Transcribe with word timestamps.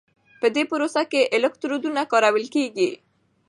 په 0.39 0.47
دې 0.55 0.63
پروسه 0.69 1.01
کې 1.11 1.29
الکترودونه 1.35 2.01
کارول 2.11 2.45
کېږي. 2.55 2.89